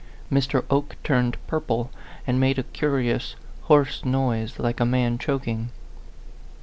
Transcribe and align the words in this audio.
Mr. 0.31 0.65
Oke 0.71 0.95
turned 1.03 1.37
purple, 1.45 1.91
and 2.25 2.39
made 2.39 2.57
a 2.57 2.63
curi 2.63 3.13
ous, 3.13 3.35
hoarse 3.65 4.03
noise, 4.03 4.57
like 4.57 4.79
a 4.79 4.83
man 4.83 5.19
choking. 5.19 5.69